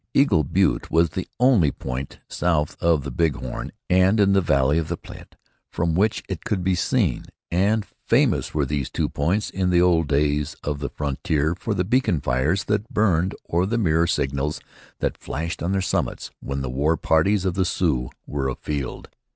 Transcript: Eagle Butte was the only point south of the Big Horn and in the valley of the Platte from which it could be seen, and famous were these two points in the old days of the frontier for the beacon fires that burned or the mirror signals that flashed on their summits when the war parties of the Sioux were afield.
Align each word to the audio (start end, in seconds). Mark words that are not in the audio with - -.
Eagle 0.15 0.43
Butte 0.43 0.89
was 0.89 1.11
the 1.11 1.27
only 1.39 1.69
point 1.71 2.17
south 2.27 2.75
of 2.81 3.03
the 3.03 3.11
Big 3.11 3.35
Horn 3.35 3.71
and 3.87 4.19
in 4.19 4.33
the 4.33 4.41
valley 4.41 4.79
of 4.79 4.87
the 4.87 4.97
Platte 4.97 5.35
from 5.69 5.93
which 5.93 6.23
it 6.27 6.43
could 6.43 6.63
be 6.63 6.73
seen, 6.73 7.25
and 7.51 7.85
famous 8.07 8.51
were 8.51 8.65
these 8.65 8.89
two 8.89 9.07
points 9.07 9.51
in 9.51 9.69
the 9.69 9.79
old 9.83 10.07
days 10.07 10.55
of 10.63 10.79
the 10.79 10.89
frontier 10.89 11.53
for 11.53 11.75
the 11.75 11.83
beacon 11.85 12.19
fires 12.19 12.63
that 12.63 12.89
burned 12.91 13.35
or 13.43 13.67
the 13.67 13.77
mirror 13.77 14.07
signals 14.07 14.59
that 15.01 15.19
flashed 15.19 15.61
on 15.61 15.71
their 15.71 15.81
summits 15.81 16.31
when 16.39 16.61
the 16.63 16.69
war 16.71 16.97
parties 16.97 17.45
of 17.45 17.53
the 17.53 17.63
Sioux 17.63 18.09
were 18.25 18.49
afield. 18.49 19.07